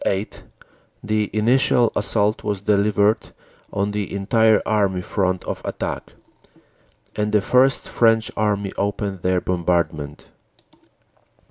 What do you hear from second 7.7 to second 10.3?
French Army opened their bombardment.